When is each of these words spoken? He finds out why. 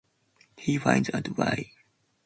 He 0.57 0.79
finds 0.79 1.11
out 1.13 1.27
why. 1.37 1.73